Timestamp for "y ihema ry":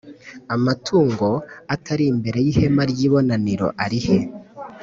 2.45-2.99